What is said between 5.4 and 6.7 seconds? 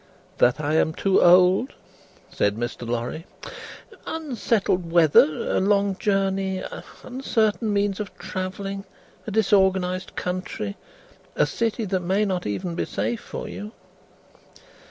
a long journey,